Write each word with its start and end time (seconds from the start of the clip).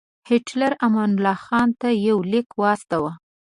هیټلر 0.29 0.71
امان 0.85 1.09
الله 1.15 1.37
خان 1.45 1.69
ته 1.79 1.87
یو 2.07 2.17
لیک 2.31 2.47
واستاوه. 2.61 3.11